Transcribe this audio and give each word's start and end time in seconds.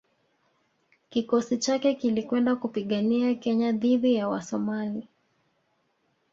Kikosi 1.09 1.57
chake 1.57 1.93
kilikwenda 1.95 2.55
kupigania 2.55 3.35
Kenya 3.35 3.71
dhidi 3.71 4.15
ya 4.15 4.27
Wasomali 4.27 5.07